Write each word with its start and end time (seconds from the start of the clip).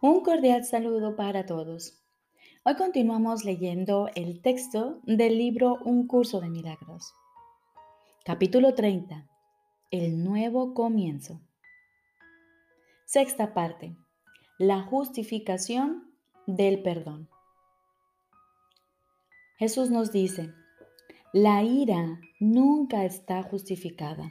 Un 0.00 0.20
cordial 0.20 0.64
saludo 0.64 1.16
para 1.16 1.44
todos. 1.44 2.00
Hoy 2.64 2.76
continuamos 2.76 3.44
leyendo 3.44 4.08
el 4.14 4.40
texto 4.42 5.00
del 5.02 5.36
libro 5.36 5.76
Un 5.84 6.06
curso 6.06 6.40
de 6.40 6.48
milagros. 6.48 7.12
Capítulo 8.24 8.74
30. 8.74 9.26
El 9.90 10.22
nuevo 10.22 10.72
comienzo. 10.72 11.40
Sexta 13.06 13.54
parte. 13.54 13.96
La 14.56 14.82
justificación 14.82 16.14
del 16.46 16.80
perdón. 16.80 17.28
Jesús 19.56 19.90
nos 19.90 20.12
dice, 20.12 20.54
la 21.32 21.64
ira 21.64 22.20
nunca 22.38 23.04
está 23.04 23.42
justificada. 23.42 24.30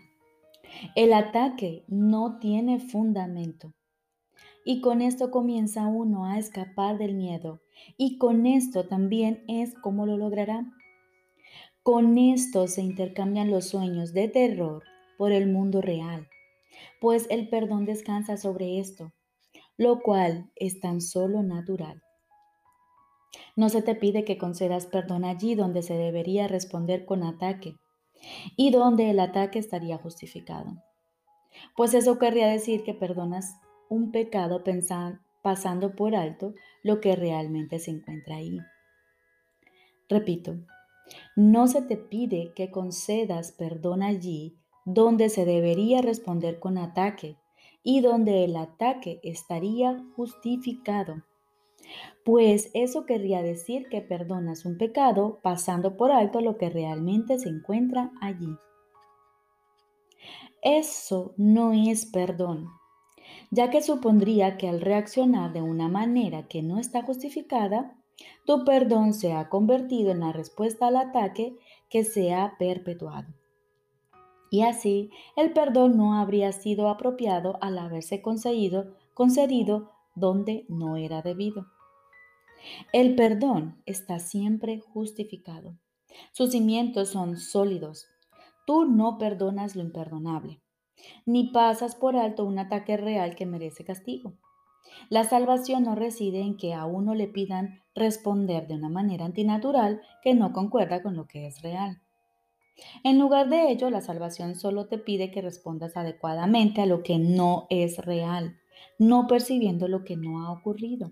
El 0.95 1.11
ataque 1.11 1.83
no 1.89 2.39
tiene 2.39 2.79
fundamento. 2.79 3.73
Y 4.69 4.81
con 4.81 5.01
esto 5.01 5.31
comienza 5.31 5.87
uno 5.87 6.25
a 6.25 6.37
escapar 6.37 6.97
del 6.97 7.13
miedo. 7.13 7.61
Y 7.95 8.17
con 8.17 8.45
esto 8.45 8.85
también 8.85 9.45
es 9.47 9.73
como 9.75 10.05
lo 10.05 10.17
logrará. 10.17 10.65
Con 11.83 12.17
esto 12.17 12.67
se 12.67 12.81
intercambian 12.81 13.49
los 13.49 13.69
sueños 13.69 14.11
de 14.11 14.27
terror 14.27 14.83
por 15.17 15.31
el 15.31 15.49
mundo 15.49 15.81
real, 15.81 16.27
pues 16.99 17.27
el 17.29 17.47
perdón 17.47 17.85
descansa 17.85 18.35
sobre 18.35 18.79
esto, 18.79 19.13
lo 19.77 20.01
cual 20.01 20.51
es 20.57 20.81
tan 20.81 20.99
solo 20.99 21.43
natural. 21.43 22.03
No 23.55 23.69
se 23.69 23.81
te 23.81 23.95
pide 23.95 24.25
que 24.25 24.37
concedas 24.37 24.85
perdón 24.85 25.23
allí 25.23 25.55
donde 25.55 25.81
se 25.81 25.93
debería 25.93 26.49
responder 26.49 27.05
con 27.05 27.23
ataque 27.23 27.77
y 28.57 28.71
donde 28.71 29.11
el 29.11 29.21
ataque 29.21 29.59
estaría 29.59 29.97
justificado. 29.97 30.73
Pues 31.77 31.93
eso 31.93 32.19
querría 32.19 32.47
decir 32.47 32.83
que 32.83 32.93
perdonas 32.93 33.55
un 33.89 34.11
pecado 34.11 34.63
pasando 35.41 35.95
por 35.95 36.15
alto 36.15 36.53
lo 36.83 36.99
que 36.99 37.15
realmente 37.15 37.79
se 37.79 37.91
encuentra 37.91 38.37
ahí. 38.37 38.59
Repito, 40.09 40.55
no 41.35 41.67
se 41.67 41.81
te 41.81 41.97
pide 41.97 42.53
que 42.55 42.71
concedas 42.71 43.51
perdón 43.51 44.03
allí 44.03 44.57
donde 44.85 45.29
se 45.29 45.45
debería 45.45 46.01
responder 46.01 46.59
con 46.59 46.77
ataque 46.77 47.37
y 47.83 48.01
donde 48.01 48.45
el 48.45 48.55
ataque 48.55 49.19
estaría 49.23 50.03
justificado. 50.15 51.23
Pues 52.25 52.69
eso 52.73 53.05
querría 53.05 53.41
decir 53.41 53.87
que 53.89 54.01
perdonas 54.01 54.65
un 54.65 54.77
pecado 54.77 55.39
pasando 55.41 55.95
por 55.95 56.11
alto 56.11 56.41
lo 56.41 56.57
que 56.57 56.69
realmente 56.69 57.39
se 57.39 57.49
encuentra 57.49 58.11
allí. 58.21 58.57
Eso 60.61 61.33
no 61.37 61.71
es 61.71 62.05
perdón, 62.05 62.67
ya 63.51 63.69
que 63.69 63.81
supondría 63.81 64.57
que 64.57 64.67
al 64.67 64.81
reaccionar 64.81 65.53
de 65.53 65.61
una 65.61 65.87
manera 65.87 66.47
que 66.47 66.61
no 66.61 66.79
está 66.79 67.03
justificada, 67.03 67.95
tu 68.45 68.65
perdón 68.65 69.13
se 69.13 69.33
ha 69.33 69.49
convertido 69.49 70.11
en 70.11 70.21
la 70.21 70.33
respuesta 70.33 70.87
al 70.87 70.97
ataque 70.97 71.55
que 71.89 72.03
se 72.03 72.33
ha 72.33 72.55
perpetuado. 72.57 73.27
Y 74.49 74.61
así, 74.61 75.11
el 75.35 75.53
perdón 75.53 75.97
no 75.97 76.15
habría 76.15 76.51
sido 76.51 76.89
apropiado 76.89 77.57
al 77.61 77.77
haberse 77.77 78.21
concedido, 78.21 78.95
concedido 79.13 79.91
donde 80.15 80.65
no 80.69 80.97
era 80.97 81.21
debido. 81.21 81.67
El 82.91 83.15
perdón 83.15 83.81
está 83.85 84.19
siempre 84.19 84.79
justificado. 84.79 85.77
Sus 86.31 86.51
cimientos 86.51 87.09
son 87.09 87.37
sólidos. 87.37 88.07
Tú 88.65 88.85
no 88.85 89.17
perdonas 89.17 89.75
lo 89.75 89.83
imperdonable 89.83 90.61
ni 91.25 91.51
pasas 91.51 91.95
por 91.95 92.15
alto 92.15 92.45
un 92.45 92.59
ataque 92.59 92.97
real 92.97 93.35
que 93.35 93.45
merece 93.45 93.83
castigo. 93.83 94.33
La 95.09 95.23
salvación 95.23 95.83
no 95.83 95.95
reside 95.95 96.41
en 96.41 96.57
que 96.57 96.73
a 96.73 96.85
uno 96.85 97.13
le 97.13 97.27
pidan 97.27 97.81
responder 97.93 98.67
de 98.67 98.75
una 98.75 98.89
manera 98.89 99.25
antinatural 99.25 100.01
que 100.23 100.33
no 100.33 100.53
concuerda 100.53 101.01
con 101.01 101.15
lo 101.15 101.27
que 101.27 101.47
es 101.47 101.61
real. 101.61 102.01
En 103.03 103.17
lugar 103.17 103.49
de 103.49 103.71
ello, 103.71 103.89
la 103.89 104.01
salvación 104.01 104.55
solo 104.55 104.87
te 104.87 104.97
pide 104.97 105.31
que 105.31 105.41
respondas 105.41 105.97
adecuadamente 105.97 106.81
a 106.81 106.85
lo 106.85 107.01
que 107.03 107.17
no 107.17 107.65
es 107.69 107.97
real, 107.97 108.57
no 108.99 109.27
percibiendo 109.27 109.87
lo 109.87 110.03
que 110.03 110.15
no 110.15 110.45
ha 110.45 110.51
ocurrido. 110.51 111.11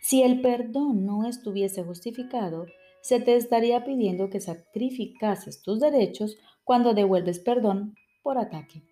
Si 0.00 0.22
el 0.22 0.40
perdón 0.40 1.06
no 1.06 1.26
estuviese 1.26 1.84
justificado, 1.84 2.66
se 3.00 3.20
te 3.20 3.36
estaría 3.36 3.84
pidiendo 3.84 4.28
que 4.28 4.40
sacrificases 4.40 5.62
tus 5.62 5.80
derechos 5.80 6.36
cuando 6.64 6.94
devuelves 6.94 7.38
perdón 7.38 7.94
por 8.22 8.38
ataque. 8.38 8.82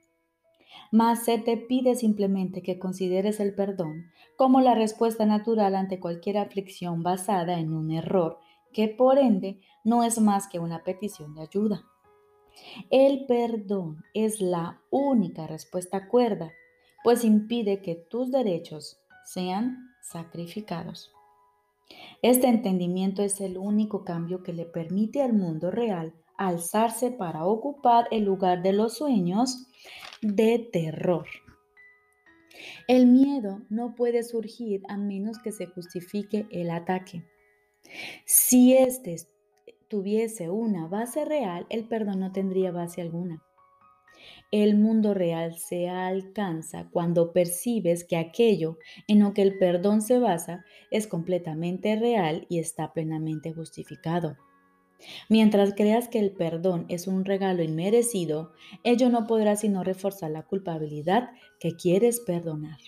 Mas 0.92 1.24
se 1.24 1.38
te 1.38 1.56
pide 1.56 1.94
simplemente 1.94 2.62
que 2.62 2.78
consideres 2.78 3.40
el 3.40 3.54
perdón 3.54 4.06
como 4.36 4.60
la 4.60 4.74
respuesta 4.74 5.26
natural 5.26 5.74
ante 5.74 6.00
cualquier 6.00 6.38
aflicción 6.38 7.02
basada 7.02 7.58
en 7.58 7.72
un 7.72 7.90
error, 7.90 8.38
que 8.72 8.88
por 8.88 9.18
ende 9.18 9.60
no 9.84 10.04
es 10.04 10.20
más 10.20 10.48
que 10.48 10.58
una 10.58 10.84
petición 10.84 11.34
de 11.34 11.42
ayuda. 11.42 11.84
El 12.90 13.26
perdón 13.26 14.02
es 14.14 14.40
la 14.40 14.80
única 14.90 15.46
respuesta 15.46 16.08
cuerda, 16.08 16.52
pues 17.04 17.24
impide 17.24 17.82
que 17.82 17.94
tus 17.94 18.30
derechos 18.30 18.98
sean 19.24 19.78
sacrificados. 20.02 21.12
Este 22.22 22.48
entendimiento 22.48 23.22
es 23.22 23.40
el 23.40 23.58
único 23.58 24.04
cambio 24.04 24.42
que 24.42 24.52
le 24.52 24.66
permite 24.66 25.22
al 25.22 25.32
mundo 25.32 25.70
real 25.70 26.14
alzarse 26.38 27.10
para 27.10 27.44
ocupar 27.44 28.08
el 28.10 28.24
lugar 28.24 28.62
de 28.62 28.72
los 28.72 28.96
sueños 28.96 29.66
de 30.22 30.68
terror. 30.72 31.26
El 32.88 33.06
miedo 33.06 33.62
no 33.68 33.94
puede 33.94 34.22
surgir 34.22 34.82
a 34.88 34.96
menos 34.96 35.38
que 35.38 35.52
se 35.52 35.66
justifique 35.66 36.46
el 36.50 36.70
ataque. 36.70 37.24
Si 38.24 38.74
éste 38.74 39.16
tuviese 39.88 40.50
una 40.50 40.88
base 40.88 41.24
real, 41.24 41.66
el 41.68 41.86
perdón 41.86 42.20
no 42.20 42.32
tendría 42.32 42.72
base 42.72 43.02
alguna. 43.02 43.42
El 44.50 44.76
mundo 44.76 45.14
real 45.14 45.58
se 45.58 45.88
alcanza 45.88 46.88
cuando 46.90 47.32
percibes 47.32 48.04
que 48.04 48.16
aquello 48.16 48.78
en 49.08 49.20
lo 49.20 49.34
que 49.34 49.42
el 49.42 49.58
perdón 49.58 50.02
se 50.02 50.18
basa 50.18 50.64
es 50.90 51.06
completamente 51.06 51.96
real 51.96 52.46
y 52.48 52.58
está 52.58 52.92
plenamente 52.92 53.52
justificado. 53.52 54.36
Mientras 55.28 55.74
creas 55.74 56.08
que 56.08 56.18
el 56.18 56.32
perdón 56.32 56.86
es 56.88 57.06
un 57.06 57.24
regalo 57.24 57.62
inmerecido, 57.62 58.52
ello 58.82 59.08
no 59.10 59.26
podrá 59.26 59.56
sino 59.56 59.84
reforzar 59.84 60.30
la 60.30 60.42
culpabilidad 60.42 61.30
que 61.60 61.76
quieres 61.76 62.20
perdonar. 62.20 62.78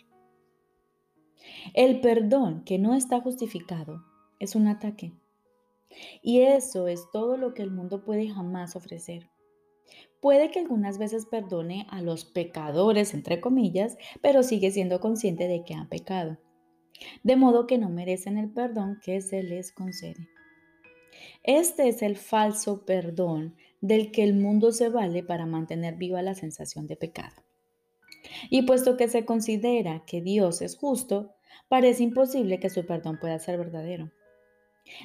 El 1.75 2.01
perdón 2.01 2.65
que 2.65 2.79
no 2.79 2.95
está 2.95 3.21
justificado 3.21 4.05
es 4.39 4.55
un 4.55 4.69
ataque. 4.69 5.13
Y 6.23 6.41
eso 6.41 6.87
es 6.89 7.11
todo 7.13 7.37
lo 7.37 7.55
que 7.55 7.63
el 7.63 7.71
mundo 7.71 8.05
puede 8.05 8.29
jamás 8.29 8.77
ofrecer. 8.77 9.31
Puede 10.21 10.51
que 10.51 10.61
algunas 10.61 10.99
veces 10.99 11.27
perdone 11.27 11.87
a 11.91 12.03
los 12.03 12.25
pecadores, 12.25 13.15
entre 13.15 13.41
comillas, 13.41 13.97
pero 14.21 14.43
sigue 14.43 14.71
siendo 14.71 15.01
consciente 15.01 15.47
de 15.49 15.65
que 15.65 15.75
han 15.75 15.89
pecado. 15.89 16.39
De 17.23 17.37
modo 17.37 17.67
que 17.67 17.79
no 17.79 17.89
merecen 17.89 18.37
el 18.39 18.51
perdón 18.51 18.99
que 19.03 19.21
se 19.21 19.43
les 19.43 19.73
concede. 19.73 20.29
Este 21.49 21.89
es 21.89 22.03
el 22.03 22.19
falso 22.19 22.85
perdón 22.85 23.57
del 23.81 24.13
que 24.13 24.23
el 24.23 24.35
mundo 24.35 24.71
se 24.71 24.91
vale 24.91 25.23
para 25.23 25.47
mantener 25.47 25.95
viva 25.95 26.21
la 26.21 26.35
sensación 26.35 26.87
de 26.87 26.97
pecado. 26.97 27.43
Y 28.51 28.67
puesto 28.67 28.99
que 28.99 29.09
se 29.09 29.25
considera 29.25 30.05
que 30.07 30.21
Dios 30.21 30.61
es 30.61 30.77
justo, 30.77 31.33
parece 31.69 32.03
imposible 32.03 32.61
que 32.61 32.69
su 32.69 32.85
perdón 32.85 33.19
pueda 33.19 33.39
ser 33.39 33.57
verdadero. 33.57 34.13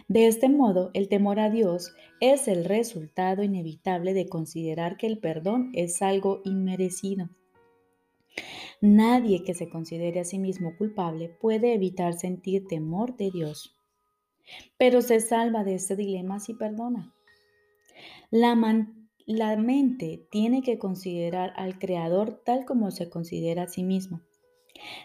De 0.10 0.28
este 0.28 0.50
modo, 0.50 0.92
el 0.94 1.08
temor 1.08 1.40
a 1.40 1.50
Dios 1.50 1.94
es 2.20 2.50
el 2.50 2.66
resultado 2.66 3.42
inevitable 3.42 4.14
de 4.14 4.28
considerar 4.28 4.98
que 4.98 5.08
el 5.08 5.20
perdón 5.20 5.72
es 5.74 6.02
algo 6.02 6.42
inmerecido. 6.44 7.30
Nadie 8.82 9.46
que 9.46 9.54
se 9.54 9.70
considere 9.70 10.20
a 10.20 10.26
sí 10.26 10.40
mismo 10.40 10.76
culpable 10.78 11.30
puede 11.30 11.74
evitar 11.74 12.16
sentir 12.16 12.68
temor 12.68 13.16
de 13.16 13.32
Dios 13.32 13.78
pero 14.78 15.02
se 15.02 15.20
salva 15.20 15.64
de 15.64 15.76
este 15.76 15.96
dilema 15.96 16.40
si 16.40 16.54
perdona. 16.54 17.14
La, 18.32 18.56
mente 18.56 20.28
tiene 20.32 20.62
que 20.62 20.78
considerar 20.78 21.54
al 21.56 21.78
Creador 21.80 22.42
tal 22.44 22.66
como 22.66 22.92
se 22.92 23.10
considera 23.10 23.64
a 23.64 23.68
sí 23.68 23.84
mismo. 23.84 24.22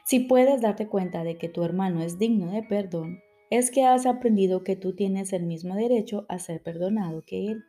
Si 0.05 0.21
puedes 0.21 0.63
darte 0.63 0.89
cuenta 0.89 1.25
de 1.25 1.37
que 1.37 1.49
tu 1.49 1.63
hermano 1.63 2.03
es 2.03 2.19
digno 2.19 2.51
de 2.51 2.63
perdón, 2.63 3.21
es 3.51 3.71
que 3.71 3.85
has 3.85 4.07
aprendido 4.07 4.65
que 4.65 4.77
tú 4.77 4.95
tienes 4.95 5.33
el 5.33 5.45
mismo 5.45 5.75
derecho 5.75 6.27
a 6.29 6.39
ser 6.39 6.63
perdonado 6.63 7.23
que 7.27 7.47
él. 7.47 7.65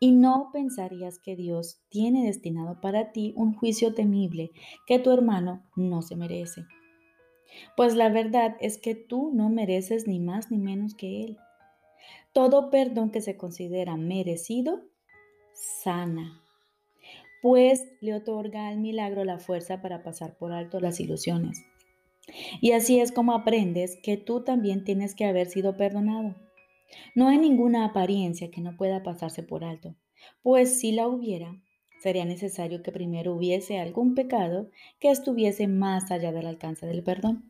Y 0.00 0.12
no 0.12 0.50
pensarías 0.52 1.18
que 1.18 1.34
Dios 1.34 1.80
tiene 1.88 2.26
destinado 2.26 2.80
para 2.80 3.12
ti 3.12 3.32
un 3.36 3.54
juicio 3.54 3.94
temible 3.94 4.50
que 4.86 4.98
tu 4.98 5.10
hermano 5.10 5.64
no 5.76 6.02
se 6.02 6.16
merece. 6.16 6.66
Pues 7.76 7.94
la 7.94 8.08
verdad 8.08 8.56
es 8.60 8.78
que 8.78 8.94
tú 8.94 9.30
no 9.32 9.48
mereces 9.48 10.06
ni 10.06 10.18
más 10.20 10.50
ni 10.50 10.58
menos 10.58 10.94
que 10.94 11.24
Él. 11.24 11.38
Todo 12.32 12.70
perdón 12.70 13.10
que 13.10 13.20
se 13.20 13.36
considera 13.36 13.96
merecido, 13.96 14.82
sana, 15.52 16.42
pues 17.42 17.84
le 18.00 18.14
otorga 18.14 18.68
al 18.68 18.78
milagro 18.78 19.24
la 19.24 19.38
fuerza 19.38 19.82
para 19.82 20.02
pasar 20.02 20.36
por 20.38 20.52
alto 20.52 20.80
las 20.80 21.00
ilusiones. 21.00 21.64
Y 22.60 22.72
así 22.72 23.00
es 23.00 23.12
como 23.12 23.34
aprendes 23.34 23.98
que 24.02 24.16
tú 24.16 24.44
también 24.44 24.84
tienes 24.84 25.14
que 25.14 25.24
haber 25.24 25.48
sido 25.48 25.76
perdonado. 25.76 26.36
No 27.14 27.28
hay 27.28 27.38
ninguna 27.38 27.84
apariencia 27.84 28.50
que 28.50 28.60
no 28.60 28.76
pueda 28.76 29.02
pasarse 29.02 29.42
por 29.42 29.64
alto, 29.64 29.96
pues 30.42 30.78
si 30.78 30.92
la 30.92 31.08
hubiera, 31.08 31.60
sería 32.02 32.24
necesario 32.24 32.82
que 32.82 32.90
primero 32.90 33.32
hubiese 33.32 33.78
algún 33.78 34.16
pecado 34.16 34.68
que 34.98 35.10
estuviese 35.10 35.68
más 35.68 36.10
allá 36.10 36.32
del 36.32 36.46
alcance 36.46 36.84
del 36.84 37.04
perdón. 37.04 37.48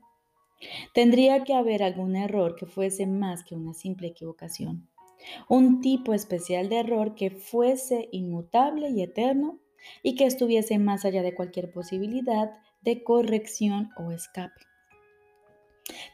Tendría 0.93 1.43
que 1.43 1.54
haber 1.54 1.82
algún 1.82 2.16
error 2.16 2.54
que 2.54 2.66
fuese 2.66 3.06
más 3.06 3.44
que 3.44 3.54
una 3.54 3.72
simple 3.72 4.08
equivocación, 4.08 4.90
un 5.49 5.81
tipo 5.81 6.12
especial 6.12 6.69
de 6.69 6.81
error 6.81 7.14
que 7.14 7.31
fuese 7.31 8.10
inmutable 8.12 8.90
y 8.90 9.02
eterno 9.02 9.58
y 10.02 10.16
que 10.16 10.26
estuviese 10.26 10.78
más 10.78 11.06
allá 11.06 11.22
de 11.22 11.34
cualquier 11.34 11.72
posibilidad 11.72 12.52
de 12.82 13.02
corrección 13.02 13.88
o 13.96 14.10
escape. 14.10 14.60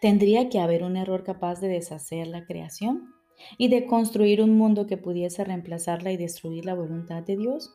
Tendría 0.00 0.48
que 0.48 0.60
haber 0.60 0.84
un 0.84 0.96
error 0.96 1.24
capaz 1.24 1.60
de 1.60 1.68
deshacer 1.68 2.28
la 2.28 2.44
creación 2.46 3.12
y 3.58 3.66
de 3.68 3.84
construir 3.84 4.42
un 4.42 4.56
mundo 4.56 4.86
que 4.86 4.96
pudiese 4.96 5.42
reemplazarla 5.42 6.12
y 6.12 6.16
destruir 6.16 6.64
la 6.64 6.74
voluntad 6.74 7.24
de 7.24 7.36
Dios. 7.36 7.74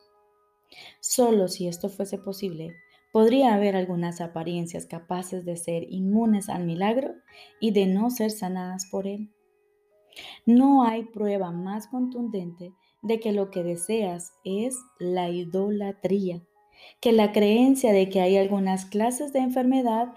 Solo 1.00 1.48
si 1.48 1.68
esto 1.68 1.88
fuese 1.88 2.18
posible, 2.18 2.74
podría 3.12 3.54
haber 3.54 3.76
algunas 3.76 4.20
apariencias 4.20 4.86
capaces 4.86 5.44
de 5.44 5.56
ser 5.56 5.84
inmunes 5.88 6.48
al 6.48 6.64
milagro 6.64 7.14
y 7.60 7.70
de 7.70 7.86
no 7.86 8.10
ser 8.10 8.30
sanadas 8.30 8.86
por 8.90 9.06
él. 9.06 9.30
No 10.46 10.84
hay 10.84 11.04
prueba 11.04 11.50
más 11.50 11.86
contundente 11.88 12.72
de 13.02 13.20
que 13.20 13.32
lo 13.32 13.50
que 13.50 13.62
deseas 13.62 14.32
es 14.44 14.76
la 14.98 15.28
idolatría, 15.28 16.42
que 17.00 17.12
la 17.12 17.32
creencia 17.32 17.92
de 17.92 18.08
que 18.08 18.20
hay 18.20 18.36
algunas 18.36 18.86
clases 18.86 19.32
de 19.32 19.40
enfermedad 19.40 20.12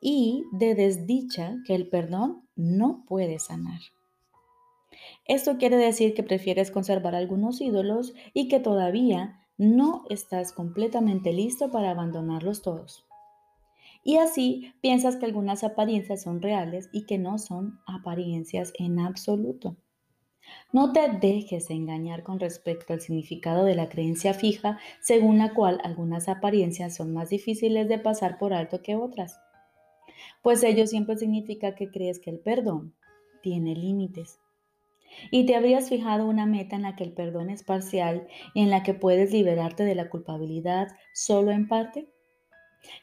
y 0.00 0.44
de 0.52 0.74
desdicha 0.74 1.56
que 1.66 1.74
el 1.74 1.88
perdón 1.88 2.48
no 2.54 3.04
puede 3.06 3.38
sanar. 3.38 3.80
Esto 5.24 5.58
quiere 5.58 5.76
decir 5.76 6.14
que 6.14 6.22
prefieres 6.22 6.70
conservar 6.70 7.14
algunos 7.14 7.60
ídolos 7.60 8.14
y 8.32 8.48
que 8.48 8.60
todavía 8.60 9.47
no 9.58 10.04
estás 10.08 10.52
completamente 10.52 11.32
listo 11.32 11.70
para 11.70 11.90
abandonarlos 11.90 12.62
todos. 12.62 13.04
Y 14.04 14.16
así 14.16 14.72
piensas 14.80 15.16
que 15.16 15.26
algunas 15.26 15.64
apariencias 15.64 16.22
son 16.22 16.40
reales 16.40 16.88
y 16.92 17.04
que 17.04 17.18
no 17.18 17.38
son 17.38 17.80
apariencias 17.86 18.72
en 18.78 19.00
absoluto. 19.00 19.76
No 20.72 20.92
te 20.92 21.08
dejes 21.08 21.68
engañar 21.70 22.22
con 22.22 22.40
respecto 22.40 22.92
al 22.92 23.00
significado 23.00 23.64
de 23.64 23.74
la 23.74 23.88
creencia 23.88 24.32
fija 24.32 24.78
según 25.02 25.38
la 25.38 25.52
cual 25.52 25.80
algunas 25.82 26.28
apariencias 26.28 26.96
son 26.96 27.12
más 27.12 27.30
difíciles 27.30 27.88
de 27.88 27.98
pasar 27.98 28.38
por 28.38 28.54
alto 28.54 28.80
que 28.80 28.96
otras. 28.96 29.38
Pues 30.42 30.62
ello 30.62 30.86
siempre 30.86 31.16
significa 31.16 31.74
que 31.74 31.90
crees 31.90 32.18
que 32.18 32.30
el 32.30 32.38
perdón 32.38 32.94
tiene 33.42 33.74
límites. 33.74 34.40
Y 35.30 35.46
te 35.46 35.56
habrías 35.56 35.88
fijado 35.88 36.26
una 36.26 36.46
meta 36.46 36.76
en 36.76 36.82
la 36.82 36.96
que 36.96 37.04
el 37.04 37.12
perdón 37.12 37.50
es 37.50 37.64
parcial 37.64 38.26
y 38.54 38.62
en 38.62 38.70
la 38.70 38.82
que 38.82 38.94
puedes 38.94 39.32
liberarte 39.32 39.84
de 39.84 39.94
la 39.94 40.08
culpabilidad 40.10 40.88
solo 41.12 41.50
en 41.50 41.68
parte. 41.68 42.08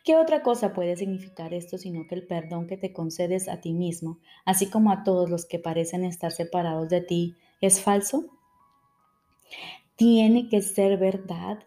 ¿Qué 0.04 0.16
otra 0.16 0.42
cosa 0.42 0.74
puede 0.74 0.96
significar 0.96 1.54
esto 1.54 1.78
sino 1.78 2.08
que 2.08 2.16
el 2.16 2.26
perdón 2.26 2.68
que 2.68 2.78
te 2.78 2.94
concedes 2.94 3.50
a 3.50 3.62
ti 3.62 3.74
mismo, 3.74 4.20
así 4.46 4.70
como 4.70 4.92
a 4.92 5.04
todos 5.04 5.30
los 5.30 5.46
que 5.46 5.60
parecen 5.60 6.06
estar 6.06 6.32
separados 6.32 6.90
de 6.90 7.02
ti, 7.02 7.36
es 7.62 7.82
falso? 7.82 8.26
Tiene 9.96 10.50
que 10.50 10.62
ser 10.62 10.98
verdad 10.98 11.60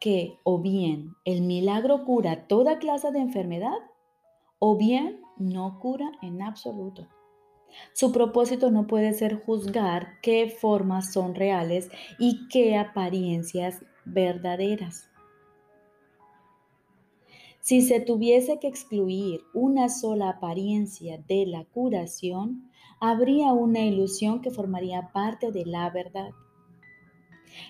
que 0.00 0.38
o 0.44 0.58
bien 0.58 1.14
el 1.24 1.42
milagro 1.42 2.04
cura 2.04 2.46
toda 2.46 2.78
clase 2.78 3.12
de 3.12 3.20
enfermedad 3.20 3.78
o 4.58 4.76
bien 4.76 5.20
no 5.36 5.78
cura 5.78 6.10
en 6.22 6.42
absoluto. 6.42 7.08
Su 7.92 8.12
propósito 8.12 8.70
no 8.70 8.86
puede 8.86 9.12
ser 9.12 9.36
juzgar 9.36 10.20
qué 10.22 10.48
formas 10.48 11.12
son 11.12 11.34
reales 11.34 11.90
y 12.18 12.48
qué 12.48 12.76
apariencias 12.76 13.84
verdaderas. 14.04 15.10
Si 17.60 17.82
se 17.82 18.00
tuviese 18.00 18.58
que 18.58 18.68
excluir 18.68 19.42
una 19.52 19.88
sola 19.90 20.30
apariencia 20.30 21.18
de 21.28 21.44
la 21.46 21.64
curación, 21.64 22.70
habría 23.00 23.52
una 23.52 23.80
ilusión 23.80 24.40
que 24.40 24.50
formaría 24.50 25.10
parte 25.12 25.52
de 25.52 25.66
la 25.66 25.90
verdad. 25.90 26.30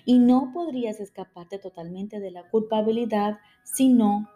Y 0.05 0.19
no 0.19 0.51
podrías 0.53 0.99
escaparte 0.99 1.59
totalmente 1.59 2.19
de 2.19 2.31
la 2.31 2.49
culpabilidad, 2.49 3.39
sino 3.63 4.29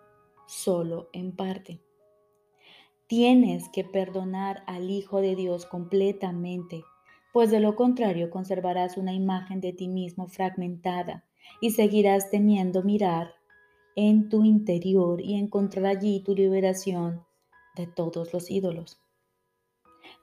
solo 0.46 1.10
en 1.14 1.36
parte. 1.36 1.82
Tienes 3.08 3.70
que 3.70 3.84
perdonar 3.84 4.64
al 4.66 4.90
Hijo 4.90 5.22
de 5.22 5.36
Dios 5.36 5.68
completamente, 5.68 6.84
pues 7.34 7.52
de 7.52 7.60
lo 7.60 7.76
contrario 7.76 8.32
conservarás 8.32 8.98
una 8.98 9.14
imagen 9.14 9.62
de 9.62 9.74
ti 9.74 9.88
mismo 9.88 10.28
fragmentada 10.28 11.24
y 11.62 11.70
seguirás 11.70 12.32
teniendo 12.32 12.82
mirar 12.82 13.36
en 13.96 14.28
tu 14.28 14.44
interior 14.44 15.22
y 15.22 15.36
encontrar 15.36 15.86
allí 15.86 16.24
tu 16.24 16.34
liberación 16.34 17.24
de 17.76 17.86
todos 17.86 18.34
los 18.34 18.50
ídolos. 18.50 19.00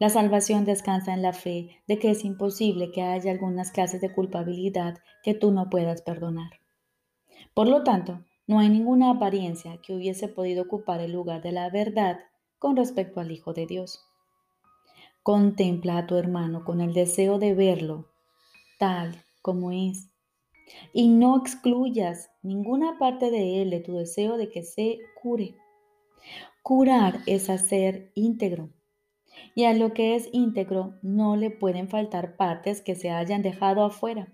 La 0.00 0.08
salvación 0.08 0.64
descansa 0.64 1.14
en 1.14 1.22
la 1.22 1.32
fe 1.32 1.82
de 1.86 2.00
que 2.00 2.10
es 2.10 2.24
imposible 2.24 2.90
que 2.90 3.02
haya 3.02 3.30
algunas 3.30 3.70
clases 3.70 4.00
de 4.00 4.12
culpabilidad 4.12 4.98
que 5.22 5.34
tú 5.34 5.52
no 5.52 5.70
puedas 5.70 6.02
perdonar. 6.02 6.50
Por 7.54 7.68
lo 7.68 7.84
tanto, 7.84 8.24
no 8.48 8.58
hay 8.58 8.70
ninguna 8.70 9.10
apariencia 9.10 9.78
que 9.80 9.94
hubiese 9.94 10.26
podido 10.26 10.64
ocupar 10.64 11.00
el 11.00 11.12
lugar 11.12 11.42
de 11.42 11.52
la 11.52 11.70
verdad 11.70 12.18
con 12.62 12.76
respecto 12.76 13.18
al 13.18 13.32
Hijo 13.32 13.52
de 13.52 13.66
Dios. 13.66 14.06
Contempla 15.24 15.98
a 15.98 16.06
tu 16.06 16.14
hermano 16.14 16.64
con 16.64 16.80
el 16.80 16.94
deseo 16.94 17.40
de 17.40 17.54
verlo 17.54 18.08
tal 18.78 19.20
como 19.42 19.72
es 19.72 20.08
y 20.92 21.08
no 21.08 21.36
excluyas 21.36 22.30
ninguna 22.40 23.00
parte 23.00 23.32
de 23.32 23.62
él 23.62 23.70
de 23.70 23.80
tu 23.80 23.96
deseo 23.96 24.36
de 24.36 24.48
que 24.48 24.62
se 24.62 25.00
cure. 25.20 25.56
Curar 26.62 27.18
es 27.26 27.50
hacer 27.50 28.12
íntegro. 28.14 28.70
Y 29.56 29.64
a 29.64 29.74
lo 29.74 29.92
que 29.92 30.14
es 30.14 30.28
íntegro 30.30 30.94
no 31.02 31.34
le 31.34 31.50
pueden 31.50 31.88
faltar 31.88 32.36
partes 32.36 32.80
que 32.80 32.94
se 32.94 33.10
hayan 33.10 33.42
dejado 33.42 33.82
afuera. 33.84 34.32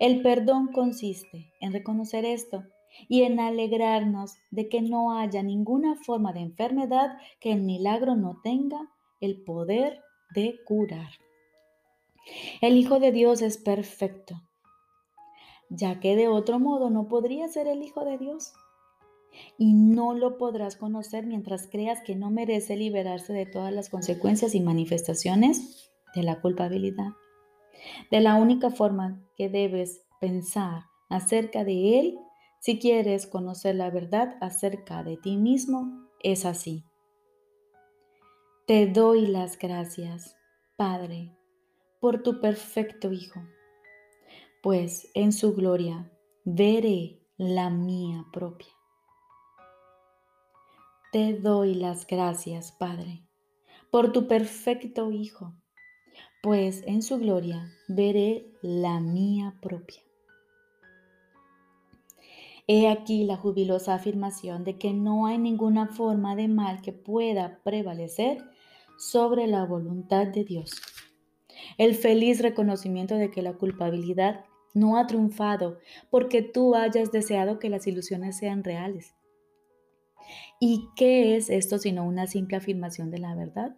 El 0.00 0.22
perdón 0.22 0.72
consiste 0.72 1.52
en 1.60 1.72
reconocer 1.72 2.24
esto 2.24 2.64
y 3.08 3.22
en 3.22 3.40
alegrarnos 3.40 4.36
de 4.50 4.68
que 4.68 4.82
no 4.82 5.18
haya 5.18 5.42
ninguna 5.42 5.96
forma 5.96 6.32
de 6.32 6.40
enfermedad 6.40 7.18
que 7.40 7.52
el 7.52 7.62
milagro 7.62 8.16
no 8.16 8.40
tenga 8.42 8.90
el 9.20 9.42
poder 9.42 10.00
de 10.34 10.60
curar. 10.66 11.10
El 12.60 12.76
Hijo 12.76 13.00
de 13.00 13.12
Dios 13.12 13.42
es 13.42 13.58
perfecto, 13.58 14.42
ya 15.70 16.00
que 16.00 16.16
de 16.16 16.28
otro 16.28 16.58
modo 16.58 16.90
no 16.90 17.08
podría 17.08 17.48
ser 17.48 17.66
el 17.66 17.82
Hijo 17.82 18.04
de 18.04 18.18
Dios. 18.18 18.52
Y 19.56 19.74
no 19.74 20.14
lo 20.14 20.38
podrás 20.38 20.76
conocer 20.76 21.26
mientras 21.26 21.68
creas 21.68 22.00
que 22.02 22.16
no 22.16 22.30
merece 22.30 22.76
liberarse 22.76 23.32
de 23.32 23.46
todas 23.46 23.72
las 23.72 23.88
consecuencias 23.88 24.54
y 24.54 24.60
manifestaciones 24.60 25.90
de 26.14 26.22
la 26.22 26.40
culpabilidad. 26.40 27.10
De 28.10 28.20
la 28.20 28.34
única 28.36 28.70
forma 28.70 29.22
que 29.36 29.48
debes 29.48 30.02
pensar 30.20 30.84
acerca 31.08 31.64
de 31.64 32.00
Él 32.00 32.18
si 32.60 32.78
quieres 32.78 33.26
conocer 33.26 33.76
la 33.76 33.90
verdad 33.90 34.36
acerca 34.40 35.02
de 35.02 35.16
ti 35.16 35.36
mismo, 35.36 36.08
es 36.22 36.44
así. 36.44 36.84
Te 38.66 38.86
doy 38.86 39.26
las 39.26 39.58
gracias, 39.58 40.36
Padre, 40.76 41.34
por 42.00 42.22
tu 42.22 42.40
perfecto 42.40 43.12
Hijo, 43.12 43.40
pues 44.62 45.08
en 45.14 45.32
su 45.32 45.54
gloria 45.54 46.10
veré 46.44 47.20
la 47.36 47.70
mía 47.70 48.26
propia. 48.32 48.68
Te 51.12 51.32
doy 51.32 51.74
las 51.74 52.06
gracias, 52.06 52.72
Padre, 52.72 53.24
por 53.90 54.12
tu 54.12 54.28
perfecto 54.28 55.10
Hijo, 55.10 55.54
pues 56.42 56.82
en 56.86 57.02
su 57.02 57.18
gloria 57.18 57.72
veré 57.88 58.52
la 58.60 59.00
mía 59.00 59.56
propia. 59.62 60.07
He 62.70 62.86
aquí 62.86 63.24
la 63.24 63.38
jubilosa 63.38 63.94
afirmación 63.94 64.62
de 64.62 64.76
que 64.76 64.92
no 64.92 65.24
hay 65.26 65.38
ninguna 65.38 65.86
forma 65.86 66.36
de 66.36 66.48
mal 66.48 66.82
que 66.82 66.92
pueda 66.92 67.60
prevalecer 67.64 68.44
sobre 68.98 69.46
la 69.46 69.64
voluntad 69.64 70.26
de 70.26 70.44
Dios. 70.44 70.70
El 71.78 71.94
feliz 71.94 72.42
reconocimiento 72.42 73.14
de 73.14 73.30
que 73.30 73.40
la 73.40 73.54
culpabilidad 73.54 74.44
no 74.74 74.98
ha 74.98 75.06
triunfado 75.06 75.78
porque 76.10 76.42
tú 76.42 76.74
hayas 76.74 77.10
deseado 77.10 77.58
que 77.58 77.70
las 77.70 77.86
ilusiones 77.86 78.36
sean 78.36 78.62
reales. 78.62 79.14
¿Y 80.60 80.90
qué 80.94 81.36
es 81.36 81.48
esto 81.48 81.78
sino 81.78 82.04
una 82.04 82.26
simple 82.26 82.58
afirmación 82.58 83.10
de 83.10 83.18
la 83.18 83.34
verdad? 83.34 83.76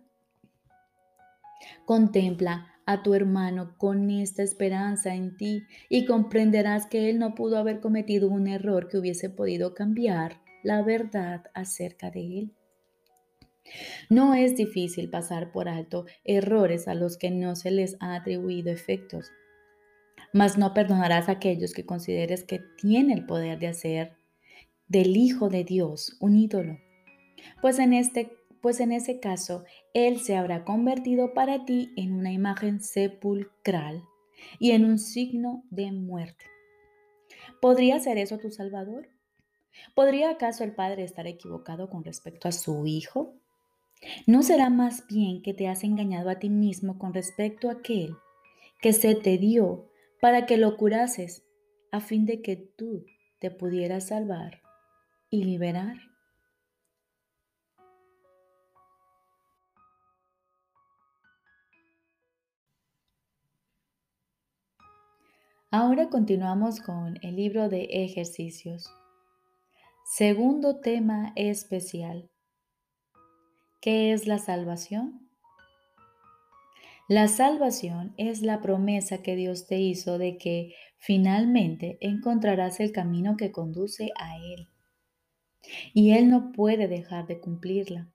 Contempla 1.84 2.69
a 2.86 3.02
tu 3.02 3.14
hermano 3.14 3.74
con 3.78 4.10
esta 4.10 4.42
esperanza 4.42 5.14
en 5.14 5.36
ti 5.36 5.62
y 5.88 6.06
comprenderás 6.06 6.86
que 6.86 7.10
él 7.10 7.18
no 7.18 7.34
pudo 7.34 7.58
haber 7.58 7.80
cometido 7.80 8.28
un 8.28 8.46
error 8.46 8.88
que 8.88 8.98
hubiese 8.98 9.30
podido 9.30 9.74
cambiar 9.74 10.40
la 10.62 10.82
verdad 10.82 11.44
acerca 11.54 12.10
de 12.10 12.38
él. 12.38 12.54
No 14.08 14.34
es 14.34 14.56
difícil 14.56 15.10
pasar 15.10 15.52
por 15.52 15.68
alto 15.68 16.06
errores 16.24 16.88
a 16.88 16.94
los 16.94 17.16
que 17.16 17.30
no 17.30 17.56
se 17.56 17.70
les 17.70 17.96
ha 18.00 18.14
atribuido 18.14 18.70
efectos, 18.72 19.30
mas 20.32 20.58
no 20.58 20.74
perdonarás 20.74 21.28
a 21.28 21.32
aquellos 21.32 21.72
que 21.72 21.86
consideres 21.86 22.44
que 22.44 22.60
tiene 22.76 23.14
el 23.14 23.26
poder 23.26 23.58
de 23.58 23.68
hacer 23.68 24.12
del 24.88 25.16
Hijo 25.16 25.48
de 25.48 25.64
Dios 25.64 26.16
un 26.20 26.36
ídolo, 26.36 26.78
pues 27.60 27.78
en, 27.78 27.92
este, 27.92 28.32
pues 28.60 28.80
en 28.80 28.92
ese 28.92 29.20
caso 29.20 29.64
Él 29.94 30.20
se 30.20 30.36
habrá 30.36 30.64
convertido 30.64 31.34
para 31.34 31.64
ti 31.64 31.92
en 31.96 32.12
una 32.12 32.32
imagen 32.32 32.80
sepulcral 32.80 34.04
y 34.58 34.72
en 34.72 34.84
un 34.84 34.98
signo 34.98 35.64
de 35.70 35.92
muerte. 35.92 36.46
¿Podría 37.60 37.98
ser 38.00 38.18
eso 38.18 38.38
tu 38.38 38.50
Salvador? 38.50 39.08
¿Podría 39.94 40.30
acaso 40.30 40.64
el 40.64 40.74
Padre 40.74 41.04
estar 41.04 41.26
equivocado 41.26 41.90
con 41.90 42.04
respecto 42.04 42.48
a 42.48 42.52
su 42.52 42.86
Hijo? 42.86 43.34
¿No 44.26 44.42
será 44.42 44.70
más 44.70 45.06
bien 45.06 45.42
que 45.42 45.54
te 45.54 45.68
has 45.68 45.84
engañado 45.84 46.30
a 46.30 46.38
ti 46.38 46.48
mismo 46.48 46.98
con 46.98 47.12
respecto 47.12 47.68
a 47.68 47.72
aquel 47.72 48.16
que 48.80 48.92
se 48.92 49.14
te 49.14 49.36
dio 49.36 49.90
para 50.20 50.46
que 50.46 50.56
lo 50.56 50.76
curases 50.76 51.44
a 51.92 52.00
fin 52.00 52.24
de 52.24 52.40
que 52.40 52.56
tú 52.56 53.04
te 53.38 53.50
pudieras 53.50 54.08
salvar 54.08 54.62
y 55.28 55.44
liberar? 55.44 56.09
Ahora 65.72 66.08
continuamos 66.08 66.80
con 66.80 67.20
el 67.22 67.36
libro 67.36 67.68
de 67.68 67.84
ejercicios. 67.92 68.92
Segundo 70.04 70.80
tema 70.80 71.32
especial. 71.36 72.28
¿Qué 73.80 74.12
es 74.12 74.26
la 74.26 74.38
salvación? 74.38 75.30
La 77.08 77.28
salvación 77.28 78.14
es 78.16 78.42
la 78.42 78.60
promesa 78.60 79.22
que 79.22 79.36
Dios 79.36 79.68
te 79.68 79.78
hizo 79.78 80.18
de 80.18 80.38
que 80.38 80.74
finalmente 80.98 81.98
encontrarás 82.00 82.80
el 82.80 82.90
camino 82.90 83.36
que 83.36 83.52
conduce 83.52 84.10
a 84.16 84.38
Él. 84.38 84.66
Y 85.94 86.14
Él 86.14 86.30
no 86.30 86.50
puede 86.50 86.88
dejar 86.88 87.28
de 87.28 87.38
cumplirla. 87.38 88.10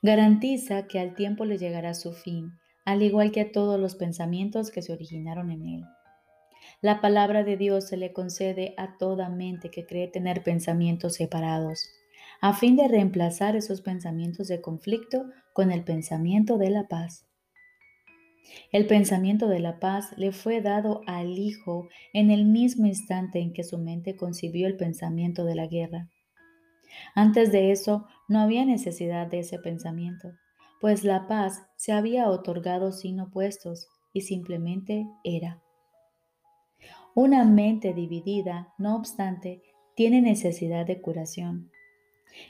Garantiza 0.00 0.86
que 0.86 1.00
al 1.00 1.14
tiempo 1.16 1.44
le 1.44 1.58
llegará 1.58 1.92
su 1.92 2.14
fin, 2.14 2.52
al 2.86 3.02
igual 3.02 3.30
que 3.30 3.42
a 3.42 3.52
todos 3.52 3.78
los 3.78 3.94
pensamientos 3.94 4.70
que 4.70 4.80
se 4.80 4.94
originaron 4.94 5.50
en 5.50 5.66
Él. 5.66 5.84
La 6.82 7.00
palabra 7.00 7.44
de 7.44 7.56
Dios 7.56 7.86
se 7.86 7.96
le 7.96 8.12
concede 8.12 8.74
a 8.76 8.98
toda 8.98 9.28
mente 9.28 9.70
que 9.70 9.86
cree 9.86 10.08
tener 10.08 10.42
pensamientos 10.42 11.14
separados 11.14 11.88
a 12.40 12.54
fin 12.54 12.74
de 12.74 12.88
reemplazar 12.88 13.54
esos 13.54 13.82
pensamientos 13.82 14.48
de 14.48 14.60
conflicto 14.60 15.26
con 15.52 15.70
el 15.70 15.84
pensamiento 15.84 16.58
de 16.58 16.70
la 16.70 16.88
paz. 16.88 17.24
El 18.72 18.88
pensamiento 18.88 19.46
de 19.46 19.60
la 19.60 19.78
paz 19.78 20.12
le 20.16 20.32
fue 20.32 20.60
dado 20.60 21.02
al 21.06 21.38
Hijo 21.38 21.88
en 22.12 22.32
el 22.32 22.44
mismo 22.44 22.86
instante 22.86 23.38
en 23.38 23.52
que 23.52 23.62
su 23.62 23.78
mente 23.78 24.16
concibió 24.16 24.66
el 24.66 24.76
pensamiento 24.76 25.44
de 25.44 25.54
la 25.54 25.68
guerra. 25.68 26.08
Antes 27.14 27.52
de 27.52 27.70
eso 27.70 28.08
no 28.28 28.40
había 28.40 28.64
necesidad 28.64 29.28
de 29.28 29.38
ese 29.38 29.60
pensamiento, 29.60 30.32
pues 30.80 31.04
la 31.04 31.28
paz 31.28 31.62
se 31.76 31.92
había 31.92 32.28
otorgado 32.28 32.90
sin 32.90 33.20
opuestos 33.20 33.86
y 34.12 34.22
simplemente 34.22 35.06
era. 35.22 35.62
Una 37.14 37.44
mente 37.44 37.92
dividida, 37.92 38.72
no 38.78 38.96
obstante, 38.96 39.62
tiene 39.94 40.22
necesidad 40.22 40.86
de 40.86 41.02
curación. 41.02 41.70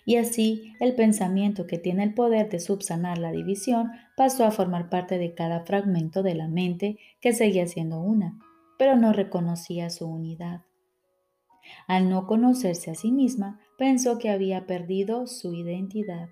Y 0.04 0.16
así 0.16 0.75
el 0.78 0.95
pensamiento 0.95 1.66
que 1.66 1.78
tiene 1.78 2.04
el 2.04 2.14
poder 2.14 2.49
de 2.49 2.61
subsanar 2.61 3.19
la 3.19 3.33
división 3.33 3.90
pasó 4.16 4.45
a 4.45 4.52
formar 4.52 4.88
parte 4.88 5.19
de 5.19 5.35
cada 5.35 5.64
fragmento 5.64 6.23
de 6.23 6.37
la 6.37 6.47
mente 6.47 6.99
que 7.21 7.33
seguía 7.33 7.66
siendo 7.66 8.00
una, 8.00 8.38
pero 8.78 8.97
no 8.97 9.12
reconocía 9.12 9.90
su 9.90 10.07
unidad. 10.07 10.62
Al 11.88 12.09
no 12.09 12.28
conocerse 12.28 12.92
a 12.92 12.95
sí 12.95 13.11
misma, 13.11 13.61
pensó 13.76 14.19
que 14.19 14.31
había 14.31 14.66
perdido 14.66 15.26
su 15.26 15.54
identidad. 15.54 16.28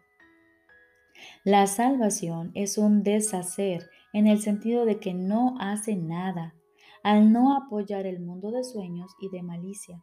La 1.45 1.67
salvación 1.67 2.53
es 2.55 2.79
un 2.79 3.03
deshacer 3.03 3.91
en 4.13 4.29
el 4.29 4.41
sentido 4.41 4.85
de 4.85 5.01
que 5.01 5.15
no 5.15 5.57
hace 5.59 5.97
nada 5.97 6.55
al 7.03 7.33
no 7.33 7.57
apoyar 7.57 8.07
el 8.07 8.21
mundo 8.21 8.51
de 8.51 8.65
sueños 8.65 9.13
y 9.21 9.29
de 9.31 9.43
malicia. 9.43 10.03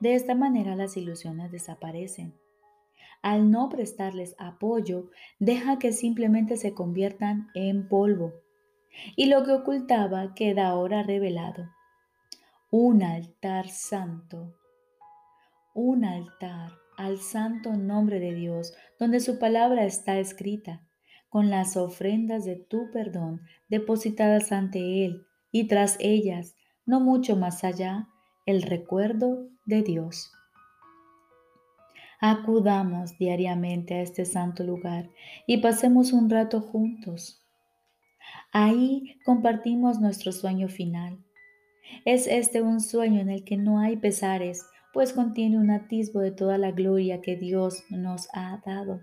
De 0.00 0.14
esta 0.14 0.34
manera 0.34 0.76
las 0.76 0.96
ilusiones 0.96 1.52
desaparecen 1.52 2.34
al 3.22 3.50
no 3.50 3.68
prestarles 3.68 4.36
apoyo, 4.38 5.10
deja 5.40 5.80
que 5.80 5.92
simplemente 5.92 6.56
se 6.56 6.74
conviertan 6.74 7.48
en 7.54 7.88
polvo. 7.88 8.34
Y 9.16 9.26
lo 9.26 9.42
que 9.44 9.50
ocultaba 9.50 10.32
queda 10.34 10.68
ahora 10.68 11.02
revelado. 11.02 11.68
Un 12.70 13.02
altar 13.02 13.68
santo. 13.68 14.54
Un 15.74 16.04
altar 16.04 16.70
al 16.96 17.18
santo 17.18 17.72
nombre 17.72 18.20
de 18.20 18.32
Dios, 18.32 18.74
donde 18.98 19.20
su 19.20 19.38
palabra 19.38 19.84
está 19.84 20.18
escrita, 20.18 20.86
con 21.28 21.50
las 21.50 21.76
ofrendas 21.76 22.44
de 22.44 22.54
tu 22.54 22.90
perdón 22.92 23.42
depositadas 23.68 24.52
ante 24.52 25.04
Él 25.04 25.26
y 25.56 25.64
tras 25.64 25.96
ellas, 26.00 26.54
no 26.84 27.00
mucho 27.00 27.34
más 27.34 27.64
allá, 27.64 28.08
el 28.44 28.60
recuerdo 28.60 29.48
de 29.64 29.80
Dios. 29.80 30.30
Acudamos 32.20 33.16
diariamente 33.16 33.94
a 33.94 34.02
este 34.02 34.26
santo 34.26 34.64
lugar 34.64 35.08
y 35.46 35.56
pasemos 35.62 36.12
un 36.12 36.28
rato 36.28 36.60
juntos. 36.60 37.42
Ahí 38.52 39.18
compartimos 39.24 39.98
nuestro 39.98 40.30
sueño 40.30 40.68
final. 40.68 41.24
Es 42.04 42.26
este 42.26 42.60
un 42.60 42.82
sueño 42.82 43.22
en 43.22 43.30
el 43.30 43.42
que 43.42 43.56
no 43.56 43.80
hay 43.80 43.96
pesares, 43.96 44.62
pues 44.92 45.14
contiene 45.14 45.58
un 45.58 45.70
atisbo 45.70 46.20
de 46.20 46.32
toda 46.32 46.58
la 46.58 46.72
gloria 46.72 47.22
que 47.22 47.36
Dios 47.36 47.82
nos 47.88 48.28
ha 48.34 48.60
dado. 48.66 49.00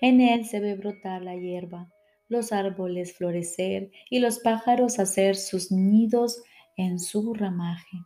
En 0.00 0.20
él 0.20 0.44
se 0.44 0.58
ve 0.58 0.74
brotar 0.74 1.22
la 1.22 1.36
hierba, 1.36 1.88
los 2.30 2.52
árboles 2.52 3.12
florecer 3.12 3.90
y 4.08 4.20
los 4.20 4.38
pájaros 4.38 4.98
hacer 4.98 5.36
sus 5.36 5.70
nidos 5.70 6.42
en 6.76 6.98
su 6.98 7.34
ramaje. 7.34 7.98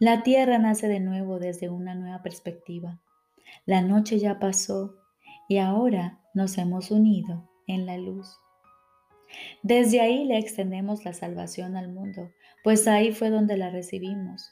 La 0.00 0.24
tierra 0.24 0.58
nace 0.58 0.88
de 0.88 0.98
nuevo 0.98 1.38
desde 1.38 1.68
una 1.68 1.94
nueva 1.94 2.22
perspectiva. 2.22 3.00
La 3.66 3.82
noche 3.82 4.18
ya 4.18 4.40
pasó 4.40 4.96
y 5.48 5.58
ahora 5.58 6.18
nos 6.34 6.58
hemos 6.58 6.90
unido 6.90 7.48
en 7.66 7.86
la 7.86 7.98
luz. 7.98 8.36
Desde 9.62 10.00
ahí 10.00 10.24
le 10.24 10.38
extendemos 10.38 11.04
la 11.04 11.12
salvación 11.12 11.76
al 11.76 11.92
mundo, 11.92 12.30
pues 12.64 12.88
ahí 12.88 13.12
fue 13.12 13.30
donde 13.30 13.56
la 13.56 13.70
recibimos. 13.70 14.50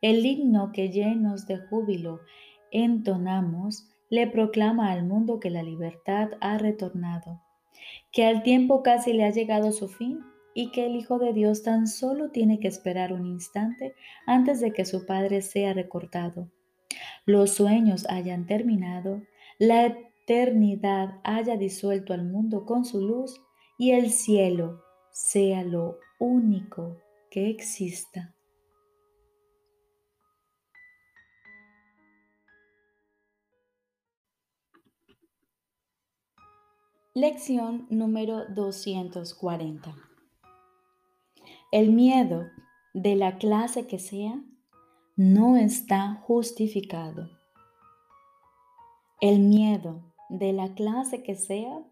El 0.00 0.24
himno 0.24 0.72
que 0.72 0.90
llenos 0.90 1.46
de 1.46 1.58
júbilo 1.58 2.20
entonamos 2.70 3.88
le 4.10 4.26
proclama 4.26 4.92
al 4.92 5.04
mundo 5.04 5.38
que 5.38 5.50
la 5.50 5.62
libertad 5.62 6.30
ha 6.40 6.58
retornado, 6.58 7.42
que 8.12 8.24
al 8.24 8.42
tiempo 8.42 8.82
casi 8.82 9.12
le 9.12 9.24
ha 9.24 9.30
llegado 9.30 9.72
su 9.72 9.88
fin 9.88 10.20
y 10.54 10.70
que 10.70 10.86
el 10.86 10.96
Hijo 10.96 11.18
de 11.18 11.32
Dios 11.32 11.62
tan 11.62 11.86
solo 11.86 12.30
tiene 12.30 12.58
que 12.58 12.68
esperar 12.68 13.12
un 13.12 13.26
instante 13.26 13.94
antes 14.26 14.60
de 14.60 14.72
que 14.72 14.84
su 14.84 15.06
Padre 15.06 15.42
sea 15.42 15.72
recortado. 15.72 16.50
Los 17.26 17.50
sueños 17.50 18.06
hayan 18.08 18.46
terminado, 18.46 19.22
la 19.58 19.86
eternidad 19.86 21.20
haya 21.24 21.56
disuelto 21.56 22.12
al 22.12 22.24
mundo 22.24 22.64
con 22.64 22.84
su 22.84 23.00
luz 23.00 23.40
y 23.78 23.92
el 23.92 24.10
cielo 24.10 24.82
sea 25.10 25.62
lo 25.62 25.98
único 26.18 26.96
que 27.30 27.50
exista. 27.50 28.34
Lección 37.20 37.88
número 37.90 38.44
240. 38.44 39.92
El 41.72 41.90
miedo, 41.90 42.44
de 42.94 43.16
la 43.16 43.38
clase 43.38 43.88
que 43.88 43.98
sea, 43.98 44.40
no 45.16 45.56
está 45.56 46.22
justificado. 46.28 47.28
El 49.20 49.40
miedo, 49.40 50.14
de 50.28 50.52
la 50.52 50.76
clase 50.76 51.24
que 51.24 51.34
sea, 51.34 51.84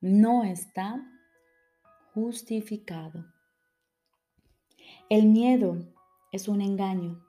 no 0.00 0.42
está 0.44 1.06
justificado. 2.14 3.26
El 5.10 5.26
miedo 5.26 5.76
es 6.32 6.48
un 6.48 6.62
engaño. 6.62 7.22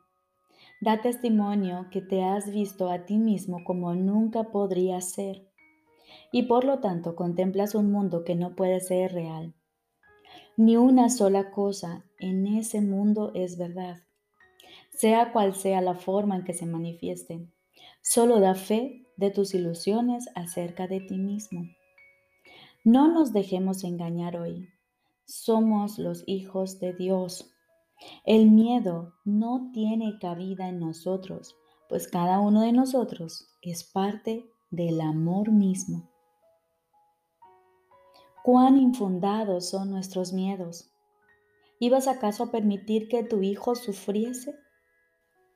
Da 0.80 1.02
testimonio 1.02 1.88
que 1.92 2.02
te 2.02 2.24
has 2.24 2.50
visto 2.50 2.90
a 2.90 3.06
ti 3.06 3.18
mismo 3.18 3.66
como 3.66 3.96
nunca 3.96 4.44
podrías 4.46 5.12
ser 5.12 5.51
y 6.32 6.44
por 6.44 6.64
lo 6.64 6.80
tanto 6.80 7.16
contemplas 7.16 7.76
un 7.76 7.92
mundo 7.92 8.24
que 8.24 8.36
no 8.36 8.56
puede 8.56 8.80
ser 8.80 9.14
real. 9.14 9.54
Ni 10.58 10.78
una 10.78 11.10
sola 11.10 11.52
cosa 11.52 12.06
en 12.20 12.48
ese 12.48 12.82
mundo 12.82 13.32
es 13.34 13.58
verdad, 13.58 14.04
sea 14.92 15.32
cual 15.32 15.56
sea 15.56 15.82
la 15.82 15.96
forma 15.96 16.36
en 16.36 16.44
que 16.44 16.54
se 16.54 16.66
manifieste. 16.66 17.48
Solo 18.02 18.40
da 18.40 18.56
fe 18.56 19.06
de 19.18 19.32
tus 19.32 19.54
ilusiones 19.54 20.30
acerca 20.36 20.88
de 20.88 21.02
ti 21.02 21.18
mismo. 21.18 21.66
No 22.84 23.12
nos 23.12 23.32
dejemos 23.34 23.84
engañar 23.84 24.38
hoy. 24.38 24.68
Somos 25.26 26.00
los 26.00 26.24
hijos 26.28 26.80
de 26.80 26.94
Dios. 26.94 27.52
El 28.26 28.50
miedo 28.50 29.14
no 29.24 29.70
tiene 29.72 30.18
cabida 30.20 30.68
en 30.68 30.80
nosotros, 30.80 31.56
pues 31.88 32.08
cada 32.08 32.40
uno 32.40 32.62
de 32.62 32.72
nosotros 32.72 33.48
es 33.62 33.84
parte 33.84 34.46
del 34.72 35.00
amor 35.02 35.52
mismo. 35.52 36.11
¿Cuán 38.44 38.78
infundados 38.78 39.70
son 39.70 39.92
nuestros 39.92 40.34
miedos? 40.34 40.92
¿Ibas 41.80 42.08
acaso 42.08 42.46
a 42.46 42.52
permitir 42.52 43.08
que 43.08 43.24
tu 43.24 43.44
hijo 43.44 43.76
sufriese? 43.76 44.56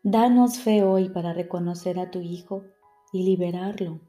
Danos 0.03 0.59
fe 0.59 0.83
hoy 0.83 1.09
para 1.09 1.33
reconocer 1.33 1.99
a 1.99 2.11
tu 2.11 2.19
hijo 2.19 2.63
y 3.11 3.23
liberarlo. 3.23 4.01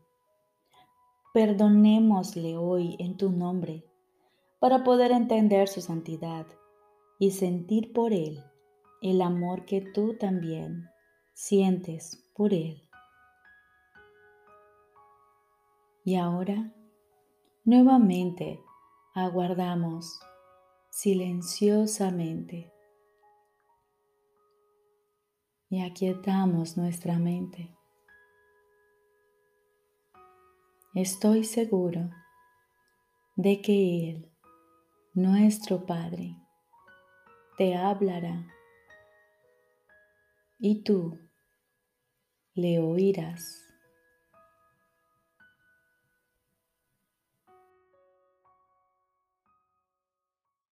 Perdonémosle 1.33 2.59
hoy 2.59 2.97
en 2.99 3.17
tu 3.17 3.33
nombre 3.33 3.85
para 4.59 4.85
poder 4.85 5.11
entender 5.11 5.69
su 5.69 5.81
santidad 5.81 6.47
y 7.19 7.31
sentir 7.31 7.95
por 7.95 8.13
él 8.13 8.45
el 9.01 9.23
amor 9.23 9.65
que 9.65 9.81
tú 9.81 10.19
también 10.19 10.91
sientes 11.33 12.31
por 12.35 12.53
él. 12.53 12.83
Y 16.05 16.17
ahora, 16.17 16.73
nuevamente, 17.65 18.61
aguardamos 19.17 20.21
silenciosamente 20.91 22.71
y 25.71 25.83
aquietamos 25.83 26.77
nuestra 26.77 27.19
mente. 27.19 27.75
Estoy 30.95 31.45
seguro 31.45 32.11
de 33.37 33.63
que 33.63 34.11
Él, 34.11 34.31
nuestro 35.15 35.87
Padre, 35.87 36.37
te 37.57 37.75
hablará 37.75 38.47
y 40.59 40.83
tú 40.83 41.19
le 42.53 42.81
oirás. 42.81 43.66